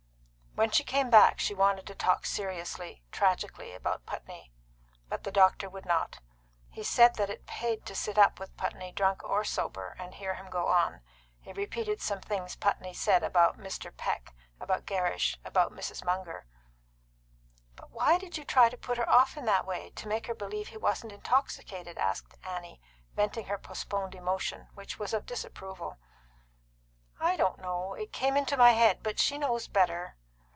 [0.53, 4.51] When she came back she wanted to talk seriously, tragically, about Putney.
[5.07, 6.19] But the doctor would not.
[6.69, 10.33] He said that it paid to sit up with Putney, drunk or sober, and hear
[10.35, 10.99] him go on.
[11.39, 13.95] He repeated some things Putney said about Mr.
[13.95, 16.03] Peck, about Gerrish, about Mrs.
[16.03, 16.45] Munger.
[17.77, 20.35] "But why did you try to put her off in that way to make her
[20.35, 22.81] believe he wasn't intoxicated?" asked Annie,
[23.15, 25.97] venting her postponed emotion, which was of disapproval.
[27.21, 27.93] "I don't know.
[27.93, 29.01] It came into my head.
[29.01, 30.17] But she knows better."